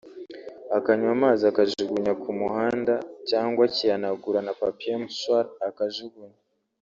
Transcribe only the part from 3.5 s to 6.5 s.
akihanagura na papier mouchoir akajugunya